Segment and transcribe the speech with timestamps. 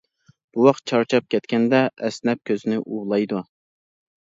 [0.55, 3.45] بوۋاق چارچاپ كەتكەندە ئەسنەپ كۆزىنى ئۇۋىلايدۇ.